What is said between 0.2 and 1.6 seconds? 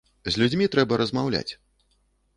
З людзьмі трэба размаўляць.